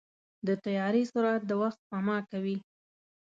[0.47, 2.57] د طیارې سرعت د وخت سپما کوي.